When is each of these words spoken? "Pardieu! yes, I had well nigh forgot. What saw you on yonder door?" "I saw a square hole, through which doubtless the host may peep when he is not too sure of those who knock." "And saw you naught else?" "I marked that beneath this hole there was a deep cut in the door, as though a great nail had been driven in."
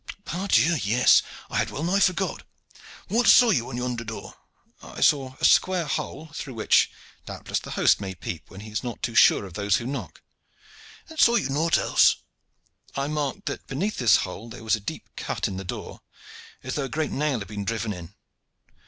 "Pardieu! 0.25 0.73
yes, 0.81 1.21
I 1.47 1.57
had 1.59 1.69
well 1.69 1.83
nigh 1.83 1.99
forgot. 1.99 2.41
What 3.07 3.27
saw 3.27 3.51
you 3.51 3.69
on 3.69 3.77
yonder 3.77 4.03
door?" 4.03 4.33
"I 4.81 4.99
saw 4.99 5.35
a 5.39 5.45
square 5.45 5.85
hole, 5.85 6.31
through 6.33 6.55
which 6.55 6.89
doubtless 7.27 7.59
the 7.59 7.69
host 7.77 8.01
may 8.01 8.15
peep 8.15 8.49
when 8.49 8.61
he 8.61 8.71
is 8.71 8.83
not 8.83 9.03
too 9.03 9.13
sure 9.13 9.45
of 9.45 9.53
those 9.53 9.75
who 9.75 9.85
knock." 9.85 10.23
"And 11.07 11.19
saw 11.19 11.35
you 11.35 11.49
naught 11.49 11.77
else?" 11.77 12.15
"I 12.95 13.09
marked 13.09 13.45
that 13.45 13.67
beneath 13.67 13.97
this 13.99 14.15
hole 14.25 14.49
there 14.49 14.63
was 14.63 14.75
a 14.75 14.79
deep 14.79 15.07
cut 15.15 15.47
in 15.47 15.57
the 15.57 15.63
door, 15.63 16.01
as 16.63 16.73
though 16.73 16.85
a 16.85 16.89
great 16.89 17.11
nail 17.11 17.37
had 17.37 17.47
been 17.47 17.63
driven 17.63 17.93
in." 17.93 18.15